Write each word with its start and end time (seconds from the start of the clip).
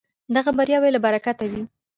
دغه 0.35 0.51
بریاوې 0.57 0.89
له 0.93 0.99
برکته 1.05 1.43
وې. 1.51 1.61